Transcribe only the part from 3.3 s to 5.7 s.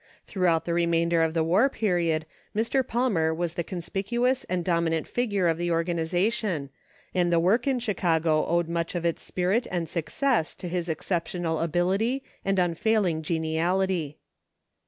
was the conspicuous and dom inant figure of the